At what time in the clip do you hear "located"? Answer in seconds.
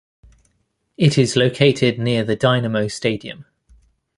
1.35-1.99